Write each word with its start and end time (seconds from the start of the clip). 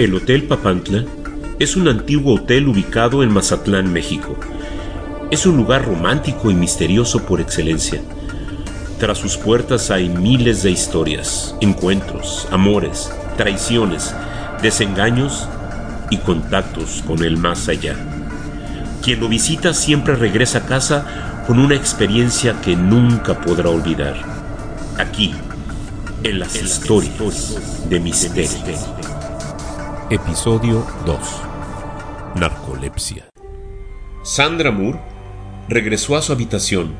El 0.00 0.14
Hotel 0.14 0.44
Papantla 0.44 1.04
es 1.58 1.76
un 1.76 1.86
antiguo 1.86 2.36
hotel 2.36 2.68
ubicado 2.68 3.22
en 3.22 3.30
Mazatlán, 3.30 3.92
México. 3.92 4.34
Es 5.30 5.44
un 5.44 5.58
lugar 5.58 5.84
romántico 5.84 6.50
y 6.50 6.54
misterioso 6.54 7.26
por 7.26 7.38
excelencia. 7.38 8.00
Tras 8.98 9.18
sus 9.18 9.36
puertas 9.36 9.90
hay 9.90 10.08
miles 10.08 10.62
de 10.62 10.70
historias, 10.70 11.54
encuentros, 11.60 12.48
amores, 12.50 13.12
traiciones, 13.36 14.14
desengaños 14.62 15.46
y 16.08 16.16
contactos 16.16 17.04
con 17.06 17.22
el 17.22 17.36
más 17.36 17.68
allá. 17.68 17.94
Quien 19.02 19.20
lo 19.20 19.28
visita 19.28 19.74
siempre 19.74 20.16
regresa 20.16 20.60
a 20.60 20.66
casa 20.66 21.44
con 21.46 21.58
una 21.58 21.74
experiencia 21.74 22.58
que 22.62 22.74
nunca 22.74 23.38
podrá 23.42 23.68
olvidar. 23.68 24.16
Aquí, 24.96 25.34
en 26.22 26.38
las, 26.38 26.56
historias, 26.56 27.58
de 27.90 28.00
misterio. 28.00 28.99
Episodio 30.10 30.84
2. 31.06 31.18
Narcolepsia. 32.34 33.28
Sandra 34.24 34.72
Moore 34.72 34.98
regresó 35.68 36.16
a 36.16 36.22
su 36.22 36.32
habitación, 36.32 36.96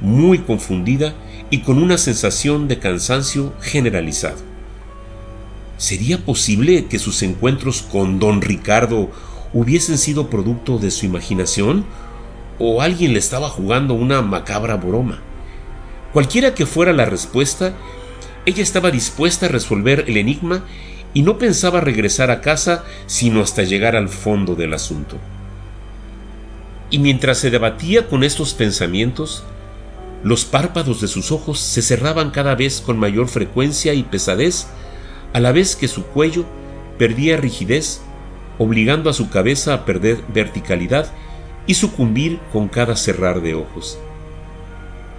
muy 0.00 0.38
confundida 0.38 1.12
y 1.50 1.58
con 1.58 1.76
una 1.76 1.98
sensación 1.98 2.66
de 2.66 2.78
cansancio 2.78 3.52
generalizado. 3.60 4.38
¿Sería 5.76 6.24
posible 6.24 6.86
que 6.86 6.98
sus 6.98 7.22
encuentros 7.22 7.82
con 7.82 8.18
don 8.18 8.40
Ricardo 8.40 9.10
hubiesen 9.52 9.98
sido 9.98 10.30
producto 10.30 10.78
de 10.78 10.90
su 10.90 11.04
imaginación? 11.04 11.84
¿O 12.58 12.80
alguien 12.80 13.12
le 13.12 13.18
estaba 13.18 13.50
jugando 13.50 13.92
una 13.92 14.22
macabra 14.22 14.76
broma? 14.76 15.20
Cualquiera 16.14 16.54
que 16.54 16.64
fuera 16.64 16.94
la 16.94 17.04
respuesta, 17.04 17.74
ella 18.46 18.62
estaba 18.62 18.90
dispuesta 18.90 19.44
a 19.44 19.50
resolver 19.50 20.06
el 20.08 20.16
enigma 20.16 20.64
y 21.14 21.22
no 21.22 21.38
pensaba 21.38 21.80
regresar 21.80 22.30
a 22.30 22.40
casa 22.40 22.84
sino 23.06 23.40
hasta 23.40 23.62
llegar 23.62 23.96
al 23.96 24.08
fondo 24.08 24.56
del 24.56 24.74
asunto. 24.74 25.16
Y 26.90 26.98
mientras 26.98 27.38
se 27.38 27.50
debatía 27.50 28.08
con 28.08 28.24
estos 28.24 28.52
pensamientos, 28.52 29.44
los 30.22 30.44
párpados 30.44 31.00
de 31.00 31.08
sus 31.08 31.32
ojos 31.32 31.60
se 31.60 31.82
cerraban 31.82 32.30
cada 32.30 32.54
vez 32.54 32.80
con 32.80 32.98
mayor 32.98 33.28
frecuencia 33.28 33.94
y 33.94 34.02
pesadez, 34.02 34.66
a 35.32 35.40
la 35.40 35.52
vez 35.52 35.76
que 35.76 35.88
su 35.88 36.04
cuello 36.04 36.44
perdía 36.98 37.36
rigidez, 37.36 38.00
obligando 38.58 39.10
a 39.10 39.14
su 39.14 39.30
cabeza 39.30 39.74
a 39.74 39.84
perder 39.84 40.18
verticalidad 40.32 41.10
y 41.66 41.74
sucumbir 41.74 42.38
con 42.52 42.68
cada 42.68 42.96
cerrar 42.96 43.40
de 43.40 43.54
ojos. 43.54 43.98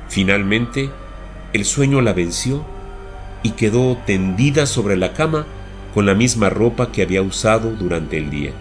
Finalmente, 0.08 0.90
el 1.54 1.66
sueño 1.66 2.02
la 2.02 2.14
venció 2.14 2.66
y 3.44 3.52
quedó 3.52 3.98
tendida 4.06 4.66
sobre 4.66 4.98
la 4.98 5.14
cama 5.14 5.46
con 5.96 6.06
la 6.06 6.14
misma 6.14 6.50
ropa 6.50 6.92
que 6.92 7.02
había 7.02 7.22
usado 7.22 7.72
durante 7.72 8.18
el 8.18 8.30
día. 8.30 8.52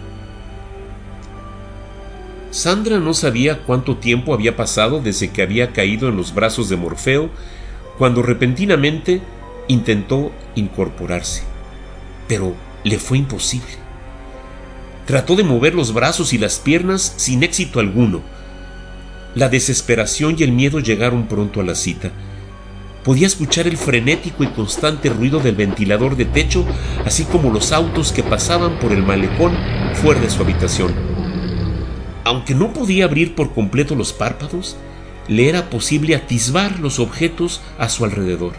Sandra 2.49 2.97
no 2.97 3.13
sabía 3.13 3.63
cuánto 3.63 3.97
tiempo 3.97 4.33
había 4.33 4.55
pasado 4.55 5.01
desde 5.01 5.31
que 5.31 5.41
había 5.41 5.73
caído 5.73 6.07
en 6.07 6.15
los 6.15 6.33
brazos 6.33 6.69
de 6.69 6.77
Morfeo, 6.77 7.29
cuando 7.97 8.21
repentinamente 8.21 9.19
intentó 9.67 10.31
incorporarse, 10.55 11.43
pero 12.29 12.55
le 12.85 12.99
fue 12.99 13.17
imposible. 13.17 13.73
Trató 15.05 15.35
de 15.35 15.43
mover 15.43 15.75
los 15.75 15.93
brazos 15.93 16.31
y 16.31 16.37
las 16.37 16.59
piernas 16.59 17.15
sin 17.17 17.43
éxito 17.43 17.81
alguno. 17.81 18.21
La 19.35 19.49
desesperación 19.49 20.37
y 20.39 20.43
el 20.43 20.53
miedo 20.53 20.79
llegaron 20.79 21.27
pronto 21.27 21.59
a 21.59 21.65
la 21.65 21.75
cita 21.75 22.13
podía 23.05 23.27
escuchar 23.27 23.67
el 23.67 23.77
frenético 23.77 24.43
y 24.43 24.47
constante 24.47 25.09
ruido 25.09 25.39
del 25.39 25.55
ventilador 25.55 26.17
de 26.17 26.25
techo, 26.25 26.65
así 27.05 27.23
como 27.23 27.51
los 27.51 27.71
autos 27.71 28.11
que 28.11 28.23
pasaban 28.23 28.79
por 28.79 28.91
el 28.91 29.03
malecón 29.03 29.53
fuera 29.93 30.19
de 30.19 30.29
su 30.31 30.41
habitación. 30.41 30.91
Aunque 32.23 32.55
no 32.55 32.73
podía 32.73 33.05
abrir 33.05 33.35
por 33.35 33.53
completo 33.53 33.93
los 33.93 34.11
párpados, 34.11 34.75
le 35.27 35.47
era 35.47 35.69
posible 35.69 36.15
atisbar 36.15 36.79
los 36.79 36.97
objetos 36.97 37.61
a 37.77 37.89
su 37.89 38.05
alrededor. 38.05 38.53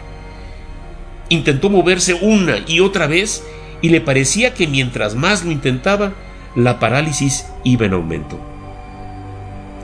Intentó 1.27 1.69
moverse 1.69 2.13
una 2.13 2.59
y 2.65 2.79
otra 2.79 3.05
vez 3.05 3.43
y 3.81 3.89
le 3.89 3.99
parecía 3.99 4.53
que 4.53 4.65
mientras 4.65 5.13
más 5.13 5.43
lo 5.43 5.51
intentaba, 5.51 6.13
la 6.55 6.79
parálisis 6.79 7.45
iba 7.65 7.85
en 7.85 7.93
aumento. 7.93 8.39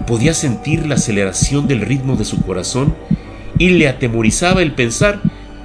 Podía 0.08 0.34
sentir 0.34 0.86
la 0.86 0.96
aceleración 0.96 1.68
del 1.68 1.82
ritmo 1.82 2.16
de 2.16 2.24
su 2.24 2.42
corazón 2.42 2.96
y 3.58 3.70
le 3.70 3.88
atemorizaba 3.88 4.62
el 4.62 4.74
pensar 4.74 5.22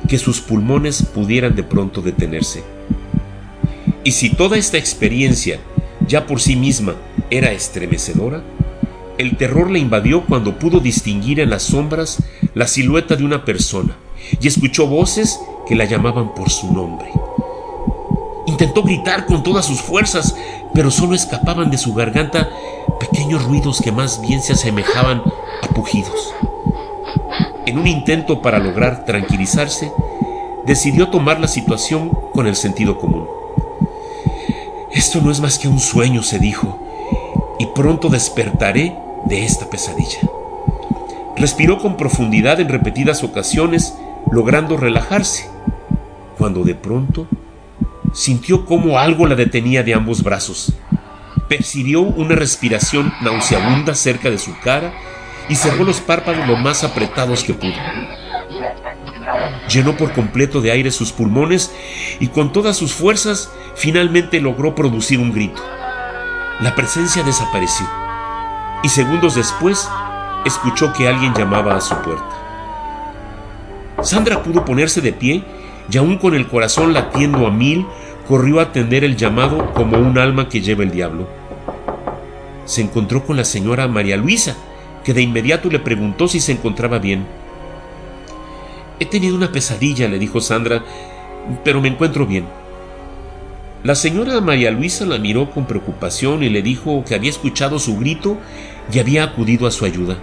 que 0.09 0.19
sus 0.19 0.41
pulmones 0.41 1.03
pudieran 1.03 1.55
de 1.55 1.63
pronto 1.63 2.03
detenerse. 2.03 2.63
Y 4.05 4.13
si 4.13 4.31
toda 4.31 4.57
esta 4.57 4.79
experiencia 4.79 5.61
ya 6.07 6.27
por 6.27 6.41
sí 6.41 6.57
misma 6.57 6.95
era 7.31 7.53
estremecedora, 7.53 8.43
el 9.19 9.37
terror 9.37 9.71
le 9.71 9.81
invadió 9.81 10.25
cuando 10.25 10.59
pudo 10.59 10.81
distinguir 10.81 11.41
en 11.41 11.51
las 11.51 11.65
sombras 11.65 12.23
la 12.55 12.67
silueta 12.67 13.17
de 13.17 13.25
una 13.25 13.45
persona 13.45 13.97
y 14.41 14.47
escuchó 14.47 14.87
voces 14.87 15.39
que 15.67 15.75
la 15.75 15.85
llamaban 15.85 16.35
por 16.35 16.51
su 16.51 16.73
nombre. 16.73 17.11
Intentó 18.47 18.83
gritar 18.83 19.27
con 19.27 19.43
todas 19.43 19.67
sus 19.67 19.81
fuerzas, 19.81 20.35
pero 20.73 20.91
solo 20.91 21.15
escapaban 21.15 21.71
de 21.71 21.77
su 21.77 21.93
garganta 21.93 22.49
pequeños 22.99 23.45
ruidos 23.45 23.81
que 23.83 23.93
más 23.93 24.23
bien 24.23 24.41
se 24.41 24.55
asemejaban 24.55 25.23
a 25.63 25.69
pujidos 25.75 26.33
en 27.69 27.79
un 27.79 27.87
intento 27.87 28.41
para 28.41 28.59
lograr 28.59 29.05
tranquilizarse, 29.05 29.93
decidió 30.67 31.09
tomar 31.09 31.39
la 31.39 31.49
situación 31.49 32.11
con 32.33 32.47
el 32.47 32.57
sentido 32.57 32.99
común. 32.99 33.27
Esto 34.91 35.21
no 35.21 35.31
es 35.31 35.41
más 35.41 35.59
que 35.59 35.69
un 35.69 35.79
sueño, 35.79 36.23
se 36.23 36.39
dijo, 36.39 36.79
y 37.59 37.67
pronto 37.67 38.09
despertaré 38.09 38.97
de 39.27 39.45
esta 39.45 39.69
pesadilla. 39.69 40.21
Respiró 41.37 41.79
con 41.79 41.97
profundidad 41.97 42.59
en 42.59 42.69
repetidas 42.69 43.23
ocasiones, 43.23 43.95
logrando 44.33 44.77
relajarse, 44.77 45.49
cuando 46.39 46.65
de 46.65 46.75
pronto 46.75 47.27
sintió 48.15 48.65
como 48.65 48.99
algo 48.99 49.27
la 49.27 49.35
detenía 49.35 49.83
de 49.83 49.95
ambos 49.95 50.23
brazos. 50.23 50.73
Percibió 51.49 52.01
una 52.01 52.35
respiración 52.35 53.13
nauseabunda 53.23 53.95
cerca 53.95 54.31
de 54.31 54.39
su 54.39 54.59
cara 54.61 54.93
y 55.49 55.55
cerró 55.55 55.85
los 55.85 56.01
párpados 56.01 56.47
lo 56.47 56.57
más 56.57 56.85
apretados 56.85 57.45
que 57.45 57.55
pudo. 57.55 57.75
Llenó 59.69 59.97
por 59.97 60.13
completo 60.13 60.61
de 60.61 60.71
aire 60.71 60.91
sus 60.91 61.13
pulmones 61.13 61.73
y 62.21 62.29
con 62.29 62.53
todas 62.53 62.77
sus 62.77 62.93
fuerzas 62.95 63.51
finalmente 63.75 64.41
logró 64.41 64.75
producir 64.75 65.19
un 65.19 65.33
grito. 65.33 65.63
La 66.61 66.75
presencia 66.75 67.23
desapareció 67.23 67.87
y 68.83 68.89
segundos 68.89 69.35
después 69.35 69.89
escuchó 70.45 70.93
que 70.93 71.09
alguien 71.09 71.35
llamaba 71.35 71.77
a 71.77 71.81
su 71.81 71.95
puerta. 71.97 72.37
Sandra 74.03 74.43
pudo 74.43 74.65
ponerse 74.65 75.01
de 75.01 75.13
pie 75.13 75.45
y 75.91 75.99
aún 75.99 76.19
con 76.19 76.35
el 76.35 76.49
corazón 76.49 76.93
latiendo 76.93 77.47
a 77.47 77.51
mil, 77.51 77.87
corrió 78.27 78.61
a 78.61 78.65
atender 78.65 79.05
el 79.05 79.17
llamado 79.17 79.73
como 79.73 79.99
un 79.99 80.19
alma 80.19 80.49
que 80.49 80.61
lleva 80.61 80.83
el 80.83 80.91
diablo. 80.91 81.29
Se 82.65 82.83
encontró 82.83 83.25
con 83.25 83.37
la 83.37 83.45
señora 83.45 83.89
María 83.89 84.17
Luisa, 84.17 84.57
que 85.09 85.15
de 85.15 85.23
inmediato 85.23 85.71
le 85.71 85.79
preguntó 85.79 86.29
si 86.29 86.39
se 86.39 86.53
encontraba 86.53 86.99
bien. 86.99 87.25
He 89.01 89.07
tenido 89.07 89.37
una 89.37 89.51
pesadilla, 89.51 90.07
le 90.07 90.19
dijo 90.19 90.43
Sandra, 90.43 90.85
pero 91.65 91.81
me 91.81 91.89
encuentro 91.89 92.27
bien. 92.27 92.45
La 93.85 93.95
señora 93.95 94.39
María 94.43 94.71
Luisa 94.71 95.07
la 95.07 95.17
miró 95.17 95.51
con 95.51 95.65
preocupación 95.65 96.43
y 96.43 96.51
le 96.51 96.61
dijo 96.61 97.07
que 97.07 97.15
había 97.15 97.31
escuchado 97.31 97.79
su 97.79 97.97
grito 97.97 98.37
y 98.93 98.99
había 98.99 99.25
acudido 99.25 99.67
a 99.67 99.71
su 99.71 99.87
ayuda. 99.87 100.19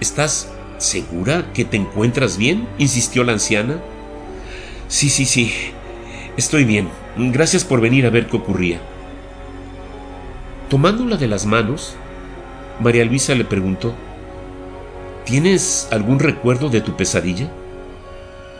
¿Estás 0.00 0.50
segura 0.78 1.52
que 1.54 1.64
te 1.64 1.76
encuentras 1.76 2.36
bien? 2.36 2.66
insistió 2.78 3.22
la 3.22 3.34
anciana. 3.34 3.78
Sí, 4.88 5.08
sí, 5.08 5.26
sí. 5.26 5.52
Estoy 6.36 6.64
bien. 6.64 6.88
Gracias 7.16 7.62
por 7.62 7.80
venir 7.80 8.04
a 8.04 8.10
ver 8.10 8.26
qué 8.26 8.36
ocurría. 8.36 8.80
Tomándola 10.68 11.16
de 11.16 11.28
las 11.28 11.46
manos, 11.46 11.94
María 12.80 13.04
Luisa 13.04 13.34
le 13.34 13.44
preguntó, 13.44 13.94
¿Tienes 15.24 15.88
algún 15.90 16.18
recuerdo 16.18 16.68
de 16.68 16.80
tu 16.80 16.96
pesadilla? 16.96 17.50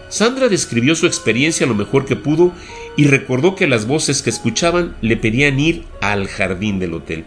Sandra 0.08 0.48
describió 0.48 0.94
su 0.94 1.06
experiencia 1.06 1.66
lo 1.66 1.74
mejor 1.74 2.04
que 2.04 2.16
pudo 2.16 2.52
y 2.96 3.06
recordó 3.06 3.56
que 3.56 3.66
las 3.66 3.86
voces 3.86 4.22
que 4.22 4.30
escuchaban 4.30 4.94
le 5.00 5.16
pedían 5.16 5.58
ir 5.58 5.84
al 6.00 6.28
jardín 6.28 6.78
del 6.78 6.94
hotel. 6.94 7.24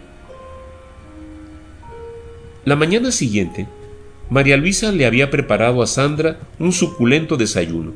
La 2.64 2.76
mañana 2.76 3.10
siguiente, 3.10 3.66
María 4.30 4.56
Luisa 4.56 4.90
le 4.92 5.06
había 5.06 5.30
preparado 5.30 5.82
a 5.82 5.86
Sandra 5.86 6.38
un 6.58 6.72
suculento 6.72 7.36
desayuno 7.36 7.92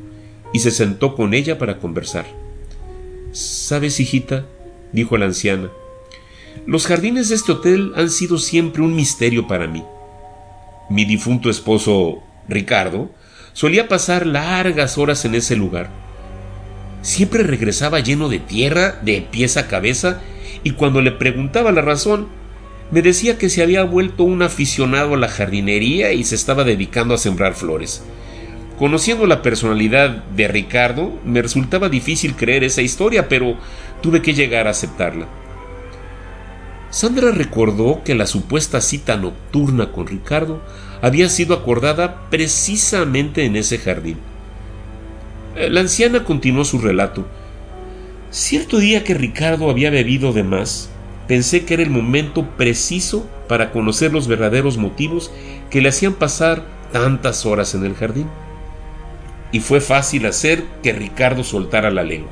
y 0.53 0.59
se 0.59 0.71
sentó 0.71 1.15
con 1.15 1.33
ella 1.33 1.57
para 1.57 1.77
conversar. 1.77 2.25
¿Sabes, 3.31 3.99
hijita? 3.99 4.45
dijo 4.91 5.17
la 5.17 5.25
anciana, 5.25 5.69
los 6.67 6.85
jardines 6.85 7.29
de 7.29 7.35
este 7.35 7.53
hotel 7.53 7.91
han 7.95 8.09
sido 8.09 8.37
siempre 8.37 8.81
un 8.81 8.95
misterio 8.95 9.47
para 9.47 9.67
mí. 9.67 9.83
Mi 10.89 11.05
difunto 11.05 11.49
esposo, 11.49 12.21
Ricardo, 12.47 13.09
solía 13.53 13.87
pasar 13.87 14.27
largas 14.27 14.97
horas 14.97 15.25
en 15.25 15.35
ese 15.35 15.55
lugar. 15.55 15.89
siempre 17.01 17.41
regresaba 17.41 17.99
lleno 17.99 18.29
de 18.29 18.37
tierra, 18.37 18.99
de 19.01 19.25
pies 19.31 19.57
a 19.57 19.67
cabeza, 19.67 20.21
y 20.63 20.71
cuando 20.71 21.01
le 21.01 21.11
preguntaba 21.11 21.71
la 21.71 21.81
razón, 21.81 22.27
me 22.91 23.01
decía 23.01 23.39
que 23.39 23.49
se 23.49 23.63
había 23.63 23.83
vuelto 23.83 24.23
un 24.23 24.43
aficionado 24.43 25.15
a 25.15 25.17
la 25.17 25.27
jardinería 25.27 26.13
y 26.13 26.23
se 26.23 26.35
estaba 26.35 26.63
dedicando 26.63 27.15
a 27.15 27.17
sembrar 27.17 27.55
flores. 27.55 28.03
Conociendo 28.77 29.25
la 29.25 29.41
personalidad 29.41 30.23
de 30.25 30.47
Ricardo, 30.47 31.19
me 31.25 31.41
resultaba 31.41 31.89
difícil 31.89 32.35
creer 32.35 32.63
esa 32.63 32.83
historia, 32.83 33.27
pero 33.27 33.57
tuve 34.01 34.21
que 34.21 34.35
llegar 34.35 34.67
a 34.67 34.71
aceptarla. 34.71 35.27
Sandra 36.91 37.31
recordó 37.31 38.03
que 38.03 38.15
la 38.15 38.27
supuesta 38.27 38.81
cita 38.81 39.15
nocturna 39.15 39.93
con 39.93 40.07
Ricardo 40.07 40.61
había 41.01 41.29
sido 41.29 41.55
acordada 41.55 42.29
precisamente 42.29 43.45
en 43.45 43.55
ese 43.55 43.77
jardín. 43.77 44.17
La 45.55 45.79
anciana 45.79 46.25
continuó 46.25 46.65
su 46.65 46.79
relato. 46.79 47.25
Cierto 48.29 48.77
día 48.77 49.05
que 49.05 49.13
Ricardo 49.13 49.69
había 49.69 49.89
bebido 49.89 50.33
de 50.33 50.43
más, 50.43 50.89
pensé 51.27 51.63
que 51.63 51.75
era 51.75 51.83
el 51.83 51.89
momento 51.89 52.45
preciso 52.57 53.25
para 53.47 53.71
conocer 53.71 54.11
los 54.11 54.27
verdaderos 54.27 54.77
motivos 54.77 55.31
que 55.69 55.81
le 55.81 55.89
hacían 55.89 56.13
pasar 56.13 56.65
tantas 56.91 57.45
horas 57.45 57.73
en 57.73 57.85
el 57.85 57.95
jardín. 57.95 58.27
Y 59.53 59.61
fue 59.61 59.79
fácil 59.79 60.25
hacer 60.25 60.65
que 60.83 60.91
Ricardo 60.91 61.45
soltara 61.45 61.89
la 61.89 62.03
lengua. 62.03 62.31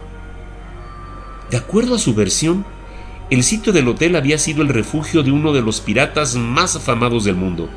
De 1.50 1.58
acuerdo 1.58 1.96
a 1.96 2.00
su 2.00 2.14
versión, 2.14 2.66
el 3.30 3.44
sitio 3.44 3.72
del 3.72 3.88
hotel 3.88 4.16
había 4.16 4.40
sido 4.40 4.64
el 4.64 4.70
refugio 4.70 5.22
de 5.22 5.32
uno 5.32 5.54
de 5.54 5.62
los 5.62 5.82
piratas 5.82 6.36
más 6.36 6.76
afamados 6.76 7.26
del 7.26 7.36
mundo, 7.36 7.70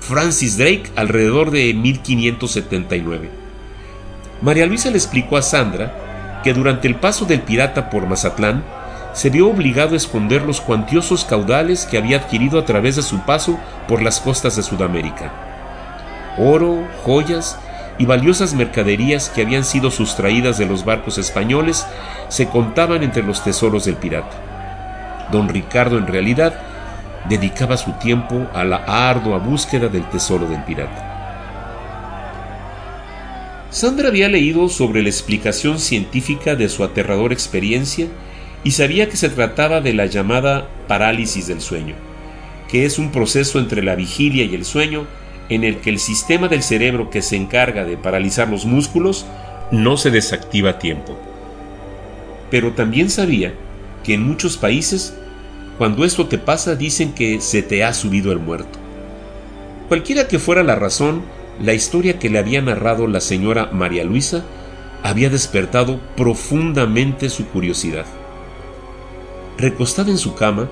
Francis 0.00 0.56
Drake, 0.56 0.84
alrededor 0.94 1.50
de 1.50 1.74
1579. 1.74 3.30
María 4.40 4.66
Luisa 4.66 4.90
le 4.90 4.96
explicó 4.96 5.36
a 5.36 5.42
Sandra 5.42 6.40
que 6.44 6.52
durante 6.52 6.86
el 6.86 6.96
paso 6.96 7.24
del 7.24 7.40
pirata 7.40 7.90
por 7.90 8.06
Mazatlán, 8.06 8.62
se 9.14 9.30
vio 9.30 9.48
obligado 9.48 9.94
a 9.94 9.96
esconder 9.96 10.42
los 10.42 10.60
cuantiosos 10.60 11.24
caudales 11.24 11.86
que 11.86 11.96
había 11.96 12.18
adquirido 12.18 12.58
a 12.58 12.64
través 12.64 12.96
de 12.96 13.02
su 13.02 13.20
paso 13.20 13.58
por 13.88 14.02
las 14.02 14.20
costas 14.20 14.56
de 14.56 14.62
Sudamérica. 14.62 15.32
Oro, 16.36 16.86
joyas 17.02 17.58
y 17.96 18.06
valiosas 18.06 18.54
mercaderías 18.54 19.30
que 19.30 19.42
habían 19.42 19.64
sido 19.64 19.90
sustraídas 19.90 20.58
de 20.58 20.66
los 20.66 20.84
barcos 20.84 21.16
españoles 21.16 21.86
se 22.28 22.48
contaban 22.48 23.02
entre 23.02 23.22
los 23.22 23.42
tesoros 23.42 23.84
del 23.84 23.96
pirata. 23.96 24.53
Don 25.30 25.48
Ricardo 25.48 25.98
en 25.98 26.06
realidad 26.06 26.54
dedicaba 27.28 27.76
su 27.76 27.92
tiempo 27.92 28.46
a 28.52 28.64
la 28.64 28.76
ardua 28.76 29.38
búsqueda 29.38 29.88
del 29.88 30.08
tesoro 30.10 30.46
del 30.46 30.62
pirata. 30.64 31.10
Sandra 33.70 34.08
había 34.08 34.28
leído 34.28 34.68
sobre 34.68 35.02
la 35.02 35.08
explicación 35.08 35.80
científica 35.80 36.54
de 36.54 36.68
su 36.68 36.84
aterradora 36.84 37.34
experiencia 37.34 38.06
y 38.62 38.70
sabía 38.70 39.08
que 39.08 39.16
se 39.16 39.28
trataba 39.30 39.80
de 39.80 39.94
la 39.94 40.06
llamada 40.06 40.68
parálisis 40.86 41.48
del 41.48 41.60
sueño, 41.60 41.94
que 42.68 42.84
es 42.84 42.98
un 42.98 43.10
proceso 43.10 43.58
entre 43.58 43.82
la 43.82 43.96
vigilia 43.96 44.44
y 44.44 44.54
el 44.54 44.64
sueño 44.64 45.06
en 45.48 45.64
el 45.64 45.78
que 45.78 45.90
el 45.90 45.98
sistema 45.98 46.48
del 46.48 46.62
cerebro 46.62 47.10
que 47.10 47.20
se 47.20 47.36
encarga 47.36 47.84
de 47.84 47.96
paralizar 47.96 48.48
los 48.48 48.64
músculos 48.64 49.26
no 49.70 49.96
se 49.96 50.10
desactiva 50.10 50.70
a 50.70 50.78
tiempo. 50.78 51.18
Pero 52.50 52.72
también 52.72 53.10
sabía 53.10 53.54
que 54.04 54.14
en 54.14 54.22
muchos 54.22 54.56
países, 54.56 55.14
cuando 55.78 56.04
esto 56.04 56.28
te 56.28 56.38
pasa, 56.38 56.76
dicen 56.76 57.12
que 57.12 57.40
se 57.40 57.62
te 57.62 57.82
ha 57.82 57.92
subido 57.92 58.30
el 58.30 58.38
muerto. 58.38 58.78
Cualquiera 59.88 60.28
que 60.28 60.38
fuera 60.38 60.62
la 60.62 60.76
razón, 60.76 61.22
la 61.60 61.74
historia 61.74 62.18
que 62.18 62.30
le 62.30 62.38
había 62.38 62.62
narrado 62.62 63.06
la 63.06 63.20
señora 63.20 63.70
María 63.72 64.04
Luisa 64.04 64.44
había 65.02 65.28
despertado 65.30 66.00
profundamente 66.16 67.28
su 67.28 67.46
curiosidad. 67.46 68.06
Recostada 69.58 70.10
en 70.10 70.18
su 70.18 70.34
cama, 70.34 70.68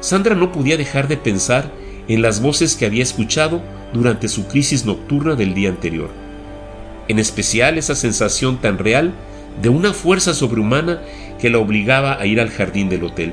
Sandra 0.00 0.34
no 0.34 0.52
podía 0.52 0.76
dejar 0.76 1.08
de 1.08 1.16
pensar 1.16 1.70
en 2.08 2.22
las 2.22 2.40
voces 2.40 2.74
que 2.74 2.86
había 2.86 3.02
escuchado 3.02 3.62
durante 3.92 4.28
su 4.28 4.46
crisis 4.46 4.84
nocturna 4.84 5.34
del 5.34 5.54
día 5.54 5.68
anterior. 5.68 6.10
En 7.08 7.18
especial 7.18 7.78
esa 7.78 7.94
sensación 7.94 8.58
tan 8.58 8.78
real 8.78 9.14
de 9.60 9.68
una 9.68 9.92
fuerza 9.92 10.34
sobrehumana 10.34 11.00
que 11.38 11.50
la 11.50 11.58
obligaba 11.58 12.20
a 12.20 12.26
ir 12.26 12.40
al 12.40 12.50
jardín 12.50 12.88
del 12.88 13.04
hotel. 13.04 13.32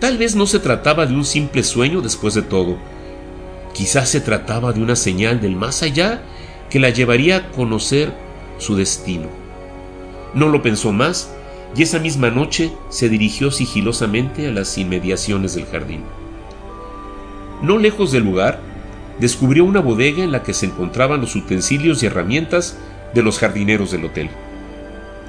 Tal 0.00 0.18
vez 0.18 0.36
no 0.36 0.46
se 0.46 0.58
trataba 0.58 1.06
de 1.06 1.14
un 1.14 1.24
simple 1.24 1.62
sueño 1.62 2.02
después 2.02 2.34
de 2.34 2.42
todo. 2.42 2.76
Quizás 3.72 4.08
se 4.08 4.20
trataba 4.20 4.72
de 4.72 4.82
una 4.82 4.96
señal 4.96 5.40
del 5.40 5.56
más 5.56 5.82
allá 5.82 6.22
que 6.70 6.80
la 6.80 6.90
llevaría 6.90 7.36
a 7.36 7.50
conocer 7.50 8.12
su 8.58 8.76
destino. 8.76 9.28
No 10.34 10.48
lo 10.48 10.62
pensó 10.62 10.92
más 10.92 11.30
y 11.74 11.82
esa 11.82 11.98
misma 11.98 12.30
noche 12.30 12.72
se 12.90 13.08
dirigió 13.08 13.50
sigilosamente 13.50 14.46
a 14.46 14.50
las 14.50 14.76
inmediaciones 14.78 15.54
del 15.54 15.66
jardín. 15.66 16.02
No 17.62 17.78
lejos 17.78 18.12
del 18.12 18.24
lugar, 18.24 18.60
descubrió 19.18 19.64
una 19.64 19.80
bodega 19.80 20.22
en 20.22 20.32
la 20.32 20.42
que 20.42 20.54
se 20.54 20.66
encontraban 20.66 21.20
los 21.20 21.34
utensilios 21.36 22.02
y 22.02 22.06
herramientas 22.06 22.76
de 23.14 23.22
los 23.22 23.38
jardineros 23.38 23.90
del 23.90 24.04
hotel. 24.04 24.28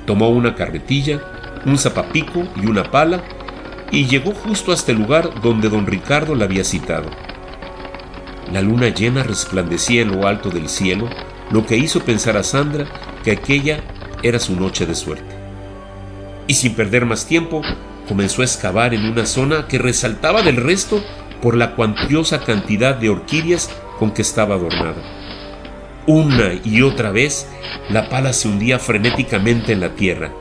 Tomó 0.08 0.30
una 0.30 0.56
carretilla, 0.56 1.22
un 1.66 1.78
zapapico 1.78 2.48
y 2.56 2.66
una 2.66 2.90
pala 2.90 3.24
y 3.92 4.08
llegó 4.08 4.34
justo 4.34 4.72
hasta 4.72 4.92
el 4.92 4.98
lugar 4.98 5.40
donde 5.42 5.70
don 5.70 5.86
Ricardo 5.86 6.34
la 6.34 6.46
había 6.46 6.64
citado. 6.64 7.12
La 8.52 8.62
luna 8.62 8.90
llena 8.90 9.22
resplandecía 9.22 10.02
en 10.02 10.20
lo 10.20 10.28
alto 10.28 10.50
del 10.50 10.70
cielo, 10.70 11.08
lo 11.52 11.68
que 11.68 11.78
hizo 11.78 12.00
pensar 12.00 12.38
a 12.38 12.44
Sandra 12.44 12.86
que 13.24 13.32
aquella 13.32 13.82
era 14.24 14.40
su 14.40 14.56
noche 14.56 14.88
de 14.88 14.96
suerte 14.96 15.38
y 16.48 16.54
sin 16.54 16.74
perder 16.74 17.06
más 17.06 17.26
tiempo 17.26 17.62
comenzó 18.08 18.42
a 18.42 18.46
excavar 18.46 18.94
en 18.94 19.06
una 19.06 19.26
zona 19.26 19.68
que 19.68 19.78
resaltaba 19.78 20.42
del 20.42 20.56
resto 20.56 21.04
por 21.42 21.56
la 21.56 21.76
cuantiosa 21.76 22.40
cantidad 22.40 22.96
de 22.96 23.10
orquídeas 23.10 23.70
con 24.00 24.12
que 24.12 24.22
estaba 24.22 24.56
adornada. 24.56 25.17
Una 26.08 26.54
y 26.64 26.84
otra 26.84 27.12
vez 27.12 27.50
la 27.90 28.08
pala 28.08 28.32
se 28.32 28.48
hundía 28.48 28.80
frenéticamente 28.80 29.74
en 29.74 29.82
la 29.82 29.90
tierra 29.90 30.32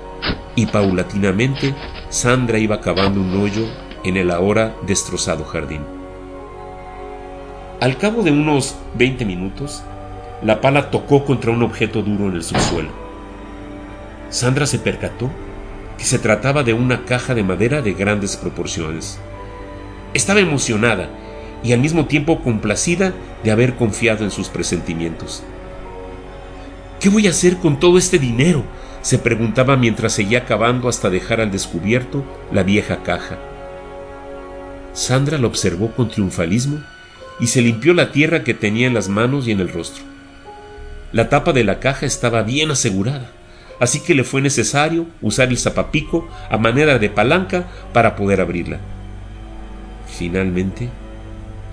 y 0.55 0.67
paulatinamente 0.67 1.75
Sandra 2.09 2.61
iba 2.61 2.81
cavando 2.81 3.21
un 3.21 3.37
hoyo 3.37 3.67
en 4.05 4.17
el 4.17 4.31
ahora 4.31 4.77
destrozado 4.87 5.45
jardín. 5.45 5.81
Al 7.81 7.99
cabo 7.99 8.23
de 8.23 8.31
unos 8.31 8.77
20 8.95 9.25
minutos, 9.25 9.83
la 10.41 10.61
pala 10.61 10.93
tocó 10.93 11.25
contra 11.25 11.51
un 11.51 11.65
objeto 11.65 12.01
duro 12.01 12.29
en 12.29 12.37
el 12.37 12.45
subsuelo. 12.45 12.91
Sandra 14.31 14.67
se 14.67 14.79
percató 14.79 15.33
que 15.99 16.05
se 16.05 16.21
trataba 16.21 16.63
de 16.63 16.75
una 16.75 17.05
caja 17.05 17.35
de 17.35 17.43
madera 17.43 17.83
de 17.83 17.93
grandes 17.93 18.37
proporciones. 18.37 19.19
Estaba 20.15 20.39
emocionada 20.39 21.09
y 21.65 21.73
al 21.73 21.81
mismo 21.81 22.07
tiempo 22.07 22.41
complacida 22.41 23.13
de 23.43 23.51
haber 23.51 23.75
confiado 23.75 24.23
en 24.23 24.31
sus 24.31 24.49
presentimientos. 24.49 25.43
¿Qué 27.01 27.09
voy 27.09 27.27
a 27.27 27.31
hacer 27.31 27.57
con 27.59 27.79
todo 27.79 27.99
este 27.99 28.19
dinero? 28.19 28.65
se 29.03 29.19
preguntaba 29.19 29.77
mientras 29.77 30.15
seguía 30.15 30.45
cavando 30.45 30.89
hasta 30.89 31.11
dejar 31.11 31.41
al 31.41 31.53
descubierto 31.53 32.25
la 32.51 32.65
vieja 32.65 33.05
caja. 33.05 33.39
Sandra 34.95 35.39
la 35.39 35.47
observó 35.47 35.93
con 35.93 36.09
triunfalismo 36.09 36.83
y 37.39 37.47
se 37.47 37.63
limpió 37.63 37.95
la 37.95 38.11
tierra 38.11 38.43
que 38.43 38.53
tenía 38.53 38.89
en 38.89 38.95
las 38.95 39.09
manos 39.09 39.47
y 39.47 39.53
en 39.53 39.61
el 39.61 39.69
rostro. 39.69 40.03
La 41.13 41.29
tapa 41.29 41.53
de 41.53 41.63
la 41.63 41.79
caja 41.79 42.05
estaba 42.05 42.43
bien 42.43 42.73
asegurada 42.73 43.31
así 43.81 44.01
que 44.01 44.15
le 44.15 44.25
fue 44.25 44.41
necesario 44.41 45.07
usar 45.21 45.49
el 45.49 45.59
zapapico 45.59 46.29
a 46.51 46.57
manera 46.57 46.99
de 46.99 47.11
palanca 47.11 47.67
para 47.93 48.17
poder 48.17 48.41
abrirla. 48.41 48.79
Finalmente, 50.07 50.89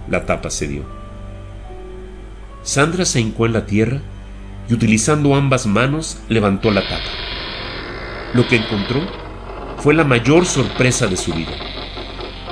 la 0.09 0.25
tapa 0.25 0.49
cedió. 0.49 0.83
Sandra 2.63 3.05
se 3.05 3.19
hincó 3.19 3.45
en 3.45 3.53
la 3.53 3.65
tierra 3.65 4.01
y 4.69 4.73
utilizando 4.73 5.35
ambas 5.35 5.65
manos 5.65 6.19
levantó 6.29 6.71
la 6.71 6.81
tapa. 6.81 7.11
Lo 8.33 8.47
que 8.47 8.55
encontró 8.55 9.01
fue 9.77 9.93
la 9.93 10.03
mayor 10.03 10.45
sorpresa 10.45 11.07
de 11.07 11.17
su 11.17 11.33
vida. 11.33 11.51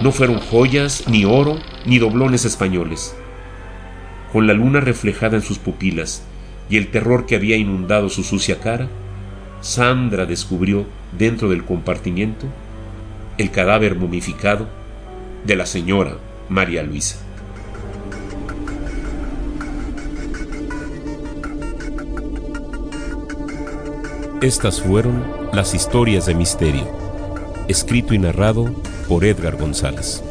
No 0.01 0.11
fueron 0.11 0.39
joyas, 0.39 1.07
ni 1.07 1.25
oro, 1.25 1.59
ni 1.85 1.99
doblones 1.99 2.45
españoles. 2.45 3.15
Con 4.31 4.47
la 4.47 4.53
luna 4.53 4.79
reflejada 4.79 5.37
en 5.37 5.43
sus 5.43 5.57
pupilas 5.57 6.23
y 6.69 6.77
el 6.77 6.87
terror 6.87 7.25
que 7.25 7.35
había 7.35 7.57
inundado 7.57 8.09
su 8.09 8.23
sucia 8.23 8.59
cara, 8.59 8.87
Sandra 9.61 10.25
descubrió 10.25 10.85
dentro 11.17 11.49
del 11.49 11.63
compartimiento 11.63 12.47
el 13.37 13.51
cadáver 13.51 13.95
momificado 13.95 14.67
de 15.45 15.55
la 15.55 15.65
señora 15.65 16.17
María 16.49 16.83
Luisa. 16.83 17.30
Estas 24.41 24.81
fueron 24.81 25.23
las 25.53 25.75
historias 25.75 26.25
de 26.25 26.33
misterio, 26.33 26.87
escrito 27.67 28.15
y 28.15 28.17
narrado 28.17 28.73
por 29.07 29.23
Edgar 29.23 29.55
González. 29.55 30.23